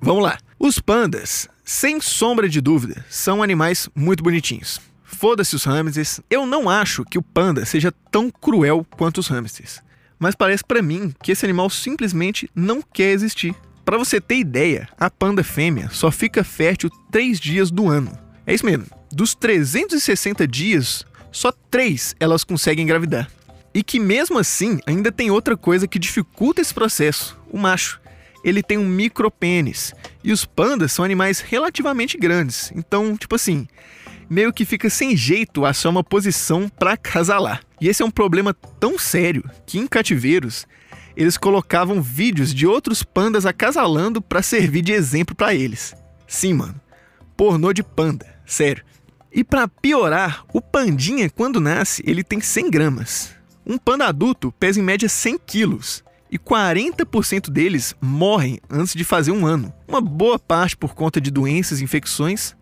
Vamos 0.00 0.22
lá. 0.22 0.38
Os 0.58 0.78
pandas, 0.78 1.48
sem 1.64 2.00
sombra 2.00 2.48
de 2.48 2.60
dúvida, 2.60 3.04
são 3.08 3.42
animais 3.42 3.88
muito 3.94 4.22
bonitinhos. 4.22 4.80
Foda-se 5.04 5.56
os 5.56 5.64
hamsters. 5.64 6.20
Eu 6.28 6.46
não 6.46 6.68
acho 6.68 7.04
que 7.04 7.18
o 7.18 7.22
panda 7.22 7.64
seja 7.64 7.92
tão 8.10 8.30
cruel 8.30 8.86
quanto 8.96 9.18
os 9.18 9.28
hamsters. 9.28 9.80
Mas 10.18 10.34
parece 10.34 10.64
para 10.64 10.82
mim 10.82 11.14
que 11.22 11.32
esse 11.32 11.44
animal 11.44 11.70
simplesmente 11.70 12.50
não 12.54 12.82
quer 12.82 13.12
existir. 13.12 13.54
Para 13.84 13.98
você 13.98 14.20
ter 14.20 14.36
ideia, 14.36 14.88
a 14.98 15.08
panda 15.08 15.44
fêmea 15.44 15.88
só 15.90 16.10
fica 16.10 16.42
fértil 16.42 16.90
3 17.10 17.38
dias 17.38 17.70
do 17.70 17.88
ano. 17.88 18.10
É 18.46 18.54
isso 18.54 18.66
mesmo. 18.66 18.86
Dos 19.12 19.34
360 19.34 20.46
dias, 20.46 21.06
só 21.30 21.52
3 21.70 22.16
elas 22.18 22.44
conseguem 22.44 22.84
engravidar. 22.84 23.30
E 23.72 23.82
que 23.82 24.00
mesmo 24.00 24.38
assim 24.38 24.80
ainda 24.86 25.12
tem 25.12 25.30
outra 25.30 25.56
coisa 25.56 25.86
que 25.86 25.98
dificulta 25.98 26.60
esse 26.60 26.74
processo: 26.74 27.38
o 27.50 27.58
macho 27.58 28.00
ele 28.42 28.62
tem 28.62 28.78
um 28.78 28.86
micropênis. 28.86 29.94
E 30.22 30.32
os 30.32 30.44
pandas 30.44 30.92
são 30.92 31.04
animais 31.04 31.40
relativamente 31.40 32.16
grandes. 32.16 32.72
Então, 32.74 33.16
tipo 33.16 33.34
assim, 33.34 33.66
meio 34.28 34.52
que 34.52 34.64
fica 34.64 34.90
sem 34.90 35.16
jeito 35.16 35.64
achar 35.64 35.90
uma 35.90 36.04
posição 36.04 36.68
para 36.68 36.92
acasalar. 36.92 37.62
E 37.80 37.88
esse 37.88 38.02
é 38.02 38.06
um 38.06 38.10
problema 38.10 38.54
tão 38.78 38.98
sério 38.98 39.48
que 39.66 39.78
em 39.78 39.86
cativeiros 39.86 40.66
eles 41.16 41.36
colocavam 41.36 42.02
vídeos 42.02 42.52
de 42.52 42.66
outros 42.66 43.02
pandas 43.02 43.46
acasalando 43.46 44.20
para 44.20 44.42
servir 44.42 44.82
de 44.82 44.92
exemplo 44.92 45.34
para 45.34 45.54
eles. 45.54 45.94
Sim, 46.26 46.54
mano. 46.54 46.80
Pornô 47.36 47.72
de 47.72 47.82
panda, 47.82 48.26
sério. 48.44 48.84
E 49.32 49.42
para 49.42 49.68
piorar, 49.68 50.44
o 50.52 50.60
pandinha 50.60 51.28
quando 51.28 51.60
nasce, 51.60 52.02
ele 52.06 52.22
tem 52.22 52.40
100 52.40 52.70
gramas. 52.70 53.34
Um 53.66 53.76
panda 53.78 54.06
adulto 54.06 54.52
pesa 54.52 54.78
em 54.78 54.82
média 54.82 55.08
100 55.08 55.38
quilos 55.46 56.04
e 56.36 56.38
40% 56.38 57.50
deles 57.50 57.96
morrem 57.98 58.60
antes 58.68 58.94
de 58.94 59.04
fazer 59.04 59.32
um 59.32 59.46
ano. 59.46 59.72
Uma 59.88 60.02
boa 60.02 60.38
parte 60.38 60.76
por 60.76 60.94
conta 60.94 61.18
de 61.18 61.30
doenças 61.30 61.80
e 61.80 61.84
infecções, 61.84 62.54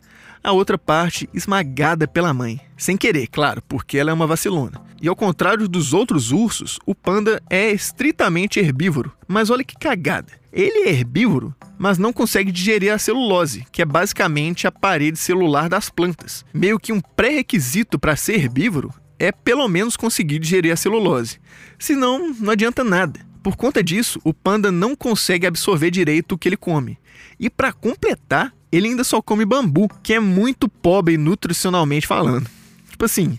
a 0.44 0.52
outra 0.52 0.78
parte 0.78 1.28
esmagada 1.34 2.06
pela 2.06 2.32
mãe. 2.32 2.60
Sem 2.76 2.96
querer, 2.96 3.26
claro, 3.26 3.60
porque 3.68 3.98
ela 3.98 4.10
é 4.10 4.14
uma 4.14 4.28
vacilona. 4.28 4.80
E 5.02 5.08
ao 5.08 5.16
contrário 5.16 5.66
dos 5.66 5.92
outros 5.92 6.30
ursos, 6.30 6.78
o 6.86 6.94
panda 6.94 7.42
é 7.50 7.72
estritamente 7.72 8.60
herbívoro. 8.60 9.12
Mas 9.26 9.50
olha 9.50 9.64
que 9.64 9.76
cagada. 9.76 10.32
Ele 10.52 10.88
é 10.88 10.90
herbívoro, 10.90 11.52
mas 11.76 11.98
não 11.98 12.12
consegue 12.12 12.52
digerir 12.52 12.92
a 12.92 12.98
celulose, 12.98 13.66
que 13.72 13.82
é 13.82 13.84
basicamente 13.84 14.68
a 14.68 14.72
parede 14.72 15.18
celular 15.18 15.68
das 15.68 15.90
plantas. 15.90 16.44
Meio 16.54 16.78
que 16.78 16.92
um 16.92 17.00
pré-requisito 17.00 17.98
para 17.98 18.14
ser 18.14 18.34
herbívoro 18.34 18.94
é 19.18 19.32
pelo 19.32 19.66
menos 19.66 19.96
conseguir 19.96 20.38
digerir 20.38 20.72
a 20.72 20.76
celulose. 20.76 21.40
Senão, 21.76 22.32
não 22.38 22.52
adianta 22.52 22.84
nada. 22.84 23.33
Por 23.44 23.56
conta 23.56 23.84
disso, 23.84 24.18
o 24.24 24.32
panda 24.32 24.72
não 24.72 24.96
consegue 24.96 25.46
absorver 25.46 25.90
direito 25.90 26.32
o 26.32 26.38
que 26.38 26.48
ele 26.48 26.56
come. 26.56 26.98
E 27.38 27.50
para 27.50 27.74
completar, 27.74 28.54
ele 28.72 28.88
ainda 28.88 29.04
só 29.04 29.20
come 29.20 29.44
bambu, 29.44 29.86
que 30.02 30.14
é 30.14 30.18
muito 30.18 30.66
pobre 30.66 31.18
nutricionalmente 31.18 32.06
falando. 32.06 32.48
Tipo 32.88 33.04
assim, 33.04 33.38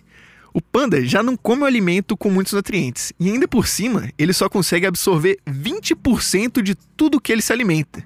o 0.53 0.61
panda 0.61 1.03
já 1.03 1.23
não 1.23 1.35
come 1.35 1.63
o 1.63 1.65
alimento 1.65 2.15
com 2.15 2.29
muitos 2.29 2.53
nutrientes, 2.53 3.13
e 3.19 3.31
ainda 3.31 3.47
por 3.47 3.65
cima, 3.65 4.11
ele 4.15 4.31
só 4.31 4.47
consegue 4.47 4.85
absorver 4.85 5.39
20% 5.49 6.61
de 6.61 6.75
tudo 6.95 7.19
que 7.19 7.31
ele 7.31 7.41
se 7.41 7.51
alimenta. 7.51 8.03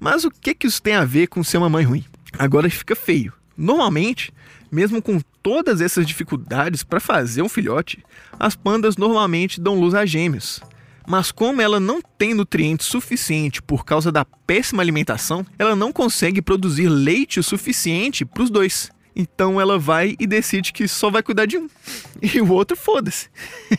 Mas 0.00 0.24
o 0.24 0.32
que, 0.32 0.52
que 0.52 0.66
isso 0.66 0.82
tem 0.82 0.94
a 0.94 1.04
ver 1.04 1.28
com 1.28 1.44
ser 1.44 1.58
uma 1.58 1.70
mãe 1.70 1.84
ruim? 1.84 2.04
Agora 2.36 2.68
fica 2.68 2.96
feio. 2.96 3.32
Normalmente, 3.56 4.32
mesmo 4.68 5.00
com 5.00 5.20
todas 5.40 5.80
essas 5.80 6.08
dificuldades 6.08 6.82
para 6.82 6.98
fazer 6.98 7.40
um 7.40 7.48
filhote, 7.48 8.04
as 8.36 8.56
pandas 8.56 8.96
normalmente 8.96 9.60
dão 9.60 9.78
luz 9.78 9.94
a 9.94 10.04
gêmeos. 10.04 10.60
Mas 11.06 11.32
como 11.32 11.60
ela 11.60 11.80
não 11.80 12.00
tem 12.00 12.34
nutrientes 12.34 12.86
suficiente 12.86 13.62
por 13.62 13.84
causa 13.84 14.12
da 14.12 14.24
péssima 14.24 14.82
alimentação, 14.82 15.44
ela 15.58 15.74
não 15.74 15.92
consegue 15.92 16.42
produzir 16.42 16.88
leite 16.88 17.40
o 17.40 17.42
suficiente 17.42 18.24
para 18.24 18.42
os 18.42 18.50
dois. 18.50 18.90
Então 19.14 19.60
ela 19.60 19.78
vai 19.78 20.14
e 20.18 20.26
decide 20.26 20.72
que 20.72 20.86
só 20.86 21.10
vai 21.10 21.22
cuidar 21.22 21.46
de 21.46 21.58
um. 21.58 21.68
E 22.22 22.40
o 22.40 22.52
outro 22.52 22.76
foda-se. 22.76 23.28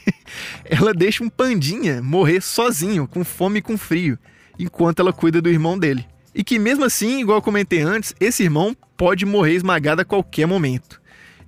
ela 0.66 0.94
deixa 0.94 1.24
um 1.24 1.30
pandinha 1.30 2.02
morrer 2.02 2.42
sozinho, 2.42 3.08
com 3.08 3.24
fome 3.24 3.60
e 3.60 3.62
com 3.62 3.78
frio, 3.78 4.18
enquanto 4.58 5.00
ela 5.00 5.14
cuida 5.14 5.42
do 5.42 5.50
irmão 5.50 5.78
dele. 5.78 6.08
E 6.34 6.44
que 6.44 6.58
mesmo 6.58 6.86
assim, 6.86 7.20
igual 7.22 7.38
eu 7.38 7.42
comentei 7.42 7.82
antes, 7.82 8.16
esse 8.20 8.44
irmão 8.44 8.76
pode 8.98 9.26
morrer 9.26 9.54
esmagado 9.54 10.02
a 10.02 10.06
qualquer 10.06 10.48
momento. 10.48 11.02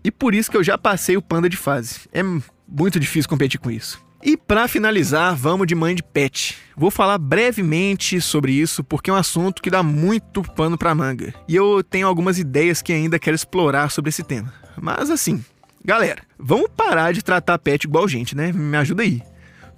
E 0.03 0.11
por 0.11 0.35
isso 0.35 0.51
que 0.51 0.57
eu 0.57 0.63
já 0.63 0.77
passei 0.77 1.15
o 1.15 1.21
panda 1.21 1.49
de 1.49 1.57
fase. 1.57 2.01
É 2.11 2.21
muito 2.67 2.99
difícil 2.99 3.29
competir 3.29 3.59
com 3.59 3.71
isso. 3.71 4.03
E 4.25 4.37
para 4.37 4.69
finalizar, 4.69 5.35
vamos 5.35 5.67
de 5.67 5.75
mãe 5.75 5.93
de 5.93 6.01
pet. 6.01 6.57
Vou 6.77 6.89
falar 6.89 7.17
brevemente 7.17 8.21
sobre 8.21 8.53
isso 8.53 8.81
porque 8.81 9.09
é 9.09 9.13
um 9.13 9.17
assunto 9.17 9.61
que 9.61 9.69
dá 9.69 9.83
muito 9.83 10.41
pano 10.41 10.77
para 10.77 10.95
manga. 10.95 11.33
E 11.45 11.53
eu 11.53 11.83
tenho 11.83 12.07
algumas 12.07 12.39
ideias 12.39 12.81
que 12.81 12.93
ainda 12.93 13.19
quero 13.19 13.35
explorar 13.35 13.91
sobre 13.91 14.07
esse 14.07 14.23
tema. 14.23 14.53
Mas 14.81 15.09
assim, 15.09 15.43
galera, 15.83 16.21
vamos 16.39 16.69
parar 16.73 17.11
de 17.11 17.21
tratar 17.21 17.59
pet 17.59 17.83
igual 17.83 18.07
gente, 18.07 18.33
né? 18.33 18.53
Me 18.53 18.77
ajuda 18.77 19.03
aí. 19.03 19.21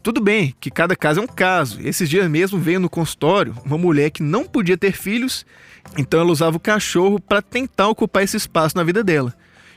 Tudo 0.03 0.21
bem 0.21 0.53
que 0.59 0.69
cada 0.69 0.95
caso 0.95 1.19
é 1.19 1.23
um 1.23 1.27
caso. 1.27 1.79
Esses 1.81 2.07
dias 2.07 2.29
mesmo 2.29 2.59
veio 2.59 2.79
no 2.79 2.87
consultório 2.87 3.55
uma 3.65 3.79
mulher 3.79 4.11
que 4.11 4.21
não 4.21 4.45
podia 4.45 4.77
ter 4.77 4.91
filhos, 4.91 5.43
então 5.97 6.19
ela 6.19 6.31
usava 6.31 6.57
o 6.57 6.59
cachorro 6.59 7.19
para 7.19 7.41
tentar 7.41 7.87
ocupar 7.87 8.21
esse 8.21 8.37
espaço 8.37 8.77
na 8.77 8.83
vida 8.83 9.03
dela. 9.03 9.33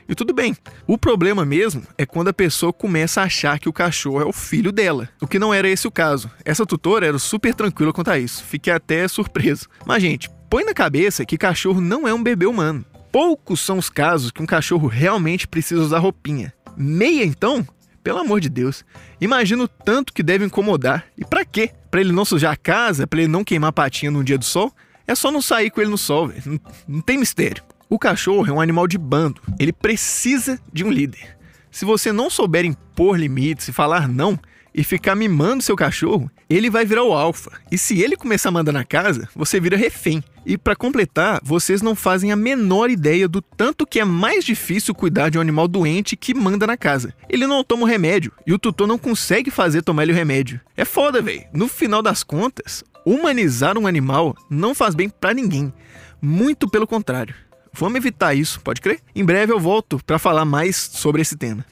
E 0.09 0.15
tudo 0.15 0.33
bem. 0.33 0.57
O 0.87 0.97
problema 0.97 1.45
mesmo 1.45 1.83
é 1.95 2.03
quando 2.03 2.29
a 2.29 2.33
pessoa 2.33 2.73
começa 2.73 3.21
a 3.21 3.25
achar 3.25 3.59
que 3.59 3.69
o 3.69 3.73
cachorro 3.73 4.19
é 4.19 4.25
o 4.25 4.33
filho 4.33 4.71
dela. 4.71 5.07
O 5.21 5.27
que 5.27 5.37
não 5.37 5.53
era 5.53 5.69
esse 5.69 5.87
o 5.87 5.91
caso. 5.91 6.31
Essa 6.43 6.65
tutora 6.65 7.05
era 7.05 7.19
super 7.19 7.53
tranquila 7.53 7.93
quanto 7.93 8.09
a 8.09 8.17
isso. 8.17 8.43
Fiquei 8.43 8.73
até 8.73 9.07
surpreso. 9.07 9.67
Mas, 9.85 10.01
gente, 10.01 10.27
põe 10.49 10.65
na 10.65 10.73
cabeça 10.73 11.23
que 11.23 11.37
cachorro 11.37 11.79
não 11.79 12.07
é 12.07 12.13
um 12.13 12.23
bebê 12.23 12.47
humano. 12.47 12.83
Poucos 13.11 13.59
são 13.59 13.77
os 13.77 13.87
casos 13.87 14.31
que 14.31 14.41
um 14.41 14.47
cachorro 14.47 14.87
realmente 14.87 15.47
precisa 15.47 15.81
usar 15.81 15.99
roupinha. 15.99 16.51
Meia, 16.75 17.23
então? 17.23 17.65
Pelo 18.03 18.17
amor 18.17 18.39
de 18.39 18.49
Deus. 18.49 18.83
Imagina 19.21 19.63
o 19.63 19.67
tanto 19.67 20.11
que 20.11 20.23
deve 20.23 20.43
incomodar. 20.43 21.05
E 21.15 21.23
para 21.23 21.45
quê? 21.45 21.69
Para 21.91 22.01
ele 22.01 22.11
não 22.11 22.25
sujar 22.25 22.53
a 22.53 22.57
casa? 22.57 23.05
Para 23.05 23.19
ele 23.19 23.27
não 23.27 23.43
queimar 23.43 23.69
a 23.69 23.73
patinha 23.73 24.09
no 24.09 24.23
dia 24.23 24.39
do 24.39 24.45
sol? 24.45 24.73
É 25.05 25.13
só 25.13 25.31
não 25.31 25.41
sair 25.41 25.69
com 25.69 25.81
ele 25.81 25.91
no 25.91 25.97
sol, 25.97 26.29
velho. 26.29 26.41
Não, 26.45 26.59
não 26.87 27.01
tem 27.01 27.17
mistério. 27.17 27.63
O 27.89 27.97
cachorro 27.97 28.47
é 28.47 28.51
um 28.51 28.61
animal 28.61 28.87
de 28.87 28.99
bando, 28.99 29.41
ele 29.57 29.73
precisa 29.73 30.59
de 30.71 30.83
um 30.83 30.91
líder. 30.91 31.35
Se 31.71 31.85
você 31.85 32.11
não 32.11 32.29
souber 32.29 32.63
impor 32.63 33.17
limites 33.17 33.67
e 33.67 33.73
falar 33.73 34.07
não 34.07 34.39
e 34.73 34.83
ficar 34.83 35.15
mimando 35.15 35.63
seu 35.63 35.75
cachorro, 35.75 36.29
ele 36.47 36.69
vai 36.69 36.85
virar 36.85 37.03
o 37.03 37.13
alfa. 37.13 37.51
E 37.71 37.77
se 37.79 37.99
ele 37.99 38.15
começar 38.15 38.49
a 38.49 38.51
mandar 38.51 38.71
na 38.71 38.83
casa, 38.83 39.27
você 39.35 39.59
vira 39.59 39.75
refém. 39.75 40.23
E 40.45 40.55
para 40.55 40.75
completar, 40.75 41.39
vocês 41.43 41.81
não 41.81 41.95
fazem 41.95 42.31
a 42.31 42.35
menor 42.35 42.91
ideia 42.91 43.27
do 43.27 43.41
tanto 43.41 43.87
que 43.87 43.99
é 43.99 44.05
mais 44.05 44.45
difícil 44.45 44.93
cuidar 44.93 45.29
de 45.29 45.39
um 45.39 45.41
animal 45.41 45.67
doente 45.67 46.15
que 46.15 46.35
manda 46.35 46.67
na 46.67 46.77
casa. 46.77 47.13
Ele 47.27 47.47
não 47.47 47.63
toma 47.63 47.83
o 47.83 47.87
remédio 47.87 48.31
e 48.45 48.53
o 48.53 48.59
tutor 48.59 48.87
não 48.87 48.99
consegue 48.99 49.49
fazer 49.49 49.81
tomar 49.81 50.03
ele 50.03 50.11
o 50.11 50.15
remédio. 50.15 50.61
É 50.77 50.85
foda, 50.85 51.23
velho. 51.23 51.45
No 51.51 51.67
final 51.67 52.03
das 52.03 52.23
contas, 52.23 52.83
Humanizar 53.05 53.77
um 53.77 53.87
animal 53.87 54.35
não 54.49 54.75
faz 54.75 54.93
bem 54.93 55.09
para 55.09 55.33
ninguém. 55.33 55.73
Muito 56.21 56.69
pelo 56.69 56.85
contrário. 56.85 57.33
Vamos 57.73 57.97
evitar 57.97 58.33
isso, 58.33 58.59
pode 58.61 58.81
crer? 58.81 58.99
Em 59.15 59.23
breve 59.23 59.53
eu 59.53 59.59
volto 59.59 59.99
para 60.05 60.19
falar 60.19 60.45
mais 60.45 60.75
sobre 60.75 61.21
esse 61.21 61.37
tema. 61.37 61.65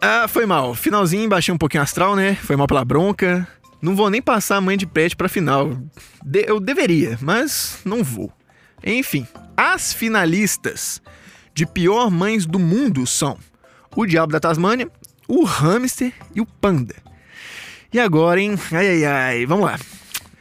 Ah, 0.00 0.26
foi 0.26 0.46
mal. 0.46 0.74
Finalzinho, 0.74 1.28
baixei 1.28 1.54
um 1.54 1.58
pouquinho 1.58 1.82
astral, 1.82 2.16
né? 2.16 2.34
Foi 2.34 2.56
mal 2.56 2.66
pela 2.66 2.84
bronca. 2.84 3.46
Não 3.80 3.94
vou 3.94 4.10
nem 4.10 4.22
passar 4.22 4.56
a 4.56 4.60
mãe 4.60 4.76
de 4.76 4.86
pet 4.86 5.14
pra 5.14 5.28
final. 5.28 5.76
De 6.24 6.44
eu 6.48 6.58
deveria, 6.58 7.18
mas 7.20 7.78
não 7.84 8.02
vou. 8.02 8.32
Enfim, 8.84 9.26
as 9.56 9.92
finalistas 9.92 11.00
de 11.54 11.66
pior 11.66 12.10
mães 12.10 12.46
do 12.46 12.58
mundo 12.58 13.06
são 13.06 13.38
o 13.94 14.06
Diabo 14.06 14.32
da 14.32 14.40
Tasmânia, 14.40 14.90
o 15.28 15.44
Hamster 15.44 16.12
e 16.34 16.40
o 16.40 16.46
Panda. 16.46 16.96
E 17.92 18.00
agora, 18.00 18.40
hein? 18.40 18.58
Ai, 18.72 18.88
ai, 18.88 19.04
ai, 19.04 19.46
vamos 19.46 19.66
lá. 19.66 19.78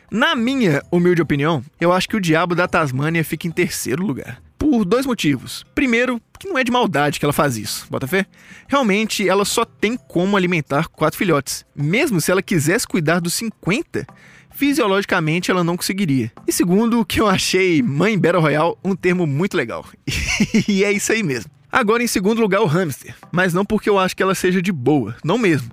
Na 0.10 0.36
minha 0.36 0.82
humilde 0.92 1.22
opinião, 1.22 1.64
eu 1.80 1.92
acho 1.92 2.08
que 2.08 2.16
o 2.16 2.22
Diabo 2.22 2.56
da 2.56 2.68
Tasmânia 2.68 3.24
fica 3.24 3.48
em 3.48 3.52
terceiro 3.52 4.06
lugar. 4.06 4.42
Por 4.62 4.86
dois 4.86 5.08
motivos. 5.08 5.66
Primeiro, 5.74 6.22
que 6.40 6.48
não 6.48 6.56
é 6.56 6.64
de 6.64 6.72
maldade 6.72 7.20
que 7.20 7.26
ela 7.26 7.34
faz 7.34 7.58
isso, 7.58 7.88
bota 7.90 8.06
fé? 8.06 8.28
Realmente, 8.68 9.28
ela 9.28 9.44
só 9.44 9.66
tem 9.66 9.98
como 9.98 10.38
alimentar 10.38 10.88
quatro 10.88 11.18
filhotes. 11.18 11.66
Mesmo 11.76 12.22
se 12.22 12.30
ela 12.30 12.44
quisesse 12.44 12.88
cuidar 12.88 13.20
dos 13.20 13.34
50, 13.34 14.06
fisiologicamente 14.52 15.50
ela 15.50 15.64
não 15.64 15.76
conseguiria. 15.76 16.32
E 16.48 16.54
segundo, 16.54 17.04
que 17.04 17.20
eu 17.20 17.26
achei 17.26 17.82
mãe 17.82 18.20
Battle 18.20 18.40
Royale 18.40 18.76
um 18.86 18.96
termo 18.96 19.26
muito 19.26 19.58
legal. 19.58 19.84
e 20.70 20.84
é 20.84 20.92
isso 20.92 21.12
aí 21.12 21.24
mesmo. 21.24 21.50
Agora, 21.72 22.04
em 22.04 22.08
segundo 22.08 22.40
lugar, 22.40 22.62
o 22.62 22.68
hamster. 22.68 23.16
Mas 23.32 23.56
não 23.56 23.66
porque 23.66 23.90
eu 23.90 23.98
acho 23.98 24.16
que 24.16 24.22
ela 24.22 24.36
seja 24.36 24.62
de 24.62 24.72
boa, 24.72 25.16
não 25.24 25.40
mesmo. 25.40 25.72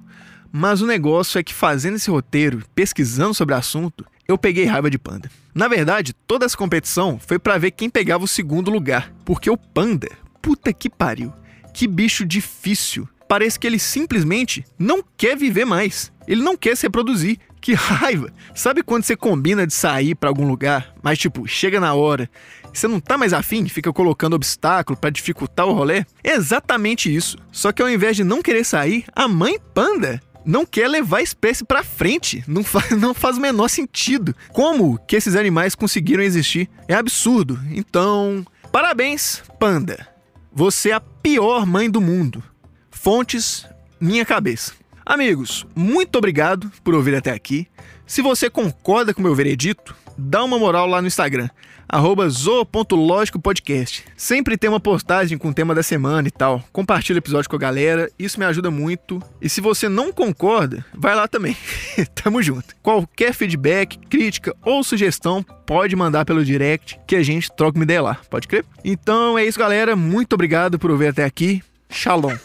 Mas 0.50 0.80
o 0.80 0.86
negócio 0.86 1.38
é 1.38 1.42
que 1.42 1.52
fazendo 1.52 1.96
esse 1.96 2.10
roteiro, 2.10 2.62
pesquisando 2.74 3.34
sobre 3.34 3.54
o 3.54 3.58
assunto, 3.58 4.06
eu 4.28 4.36
peguei 4.36 4.66
raiva 4.66 4.90
de 4.90 4.98
panda. 4.98 5.30
Na 5.54 5.68
verdade, 5.68 6.12
toda 6.12 6.44
essa 6.44 6.56
competição 6.56 7.18
foi 7.18 7.38
para 7.38 7.56
ver 7.56 7.70
quem 7.70 7.88
pegava 7.88 8.24
o 8.24 8.28
segundo 8.28 8.70
lugar, 8.70 9.10
porque 9.24 9.48
o 9.48 9.56
panda, 9.56 10.10
puta 10.42 10.70
que 10.70 10.90
pariu, 10.90 11.32
que 11.72 11.88
bicho 11.88 12.26
difícil. 12.26 13.08
Parece 13.26 13.58
que 13.58 13.66
ele 13.66 13.78
simplesmente 13.78 14.64
não 14.78 15.02
quer 15.16 15.36
viver 15.36 15.64
mais. 15.64 16.12
Ele 16.26 16.42
não 16.42 16.56
quer 16.56 16.76
se 16.76 16.84
reproduzir. 16.84 17.38
Que 17.60 17.72
raiva! 17.74 18.32
Sabe 18.54 18.82
quando 18.82 19.02
você 19.02 19.16
combina 19.16 19.66
de 19.66 19.72
sair 19.72 20.14
para 20.14 20.28
algum 20.28 20.46
lugar, 20.46 20.94
mas 21.02 21.18
tipo, 21.18 21.46
chega 21.46 21.80
na 21.80 21.94
hora, 21.94 22.30
você 22.72 22.86
não 22.86 23.00
tá 23.00 23.18
mais 23.18 23.32
afim, 23.32 23.66
fica 23.68 23.92
colocando 23.92 24.34
obstáculo 24.34 24.96
para 24.96 25.10
dificultar 25.10 25.66
o 25.66 25.72
rolê? 25.72 26.04
É 26.22 26.34
exatamente 26.34 27.14
isso. 27.14 27.36
Só 27.50 27.72
que 27.72 27.82
ao 27.82 27.88
invés 27.88 28.16
de 28.16 28.24
não 28.24 28.42
querer 28.42 28.64
sair, 28.64 29.04
a 29.12 29.26
mãe 29.26 29.58
panda 29.74 30.22
não 30.48 30.64
quer 30.64 30.88
levar 30.88 31.18
a 31.18 31.22
espécie 31.22 31.62
para 31.62 31.84
frente. 31.84 32.42
Não 32.48 32.64
faz, 32.64 32.90
não 32.98 33.12
faz 33.12 33.36
o 33.36 33.40
menor 33.40 33.68
sentido. 33.68 34.34
Como 34.50 34.98
que 35.06 35.14
esses 35.14 35.36
animais 35.36 35.74
conseguiram 35.74 36.22
existir? 36.22 36.70
É 36.88 36.94
absurdo. 36.94 37.60
Então, 37.70 38.46
parabéns, 38.72 39.42
panda. 39.60 40.08
Você 40.50 40.88
é 40.88 40.94
a 40.94 41.00
pior 41.00 41.66
mãe 41.66 41.90
do 41.90 42.00
mundo. 42.00 42.42
Fontes, 42.90 43.66
minha 44.00 44.24
cabeça. 44.24 44.72
Amigos, 45.04 45.66
muito 45.76 46.16
obrigado 46.16 46.72
por 46.82 46.94
ouvir 46.94 47.14
até 47.14 47.30
aqui. 47.30 47.68
Se 48.06 48.22
você 48.22 48.48
concorda 48.48 49.12
com 49.12 49.20
o 49.20 49.24
meu 49.24 49.34
veredito, 49.34 49.94
dá 50.18 50.42
uma 50.42 50.58
moral 50.58 50.86
lá 50.86 51.00
no 51.00 51.06
Instagram, 51.06 51.48
zo.lógicopodcast. 52.28 54.04
Sempre 54.16 54.58
tem 54.58 54.68
uma 54.68 54.80
postagem 54.80 55.38
com 55.38 55.48
o 55.48 55.54
tema 55.54 55.74
da 55.74 55.82
semana 55.82 56.28
e 56.28 56.30
tal. 56.30 56.62
Compartilha 56.72 57.16
o 57.16 57.20
episódio 57.20 57.48
com 57.48 57.56
a 57.56 57.58
galera, 57.58 58.10
isso 58.18 58.38
me 58.38 58.44
ajuda 58.44 58.70
muito. 58.70 59.22
E 59.40 59.48
se 59.48 59.60
você 59.60 59.88
não 59.88 60.12
concorda, 60.12 60.84
vai 60.92 61.14
lá 61.14 61.26
também. 61.28 61.56
Tamo 62.14 62.42
junto. 62.42 62.74
Qualquer 62.82 63.32
feedback, 63.32 63.98
crítica 64.08 64.54
ou 64.62 64.82
sugestão, 64.84 65.42
pode 65.64 65.94
mandar 65.96 66.24
pelo 66.24 66.44
direct 66.44 66.98
que 67.06 67.16
a 67.16 67.22
gente 67.22 67.50
troca 67.52 67.78
uma 67.78 67.84
ideia 67.84 68.02
lá, 68.02 68.18
pode 68.28 68.48
crer? 68.48 68.64
Então 68.84 69.38
é 69.38 69.44
isso, 69.44 69.58
galera. 69.58 69.94
Muito 69.96 70.34
obrigado 70.34 70.78
por 70.78 70.90
ouvir 70.90 71.06
até 71.08 71.24
aqui. 71.24 71.62
Shalom. 71.90 72.36